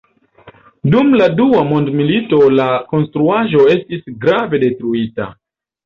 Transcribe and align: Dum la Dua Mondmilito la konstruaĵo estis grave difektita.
Dum 0.95 1.13
la 1.21 1.27
Dua 1.41 1.59
Mondmilito 1.73 2.41
la 2.63 2.67
konstruaĵo 2.91 3.71
estis 3.79 4.05
grave 4.27 4.65
difektita. 4.69 5.35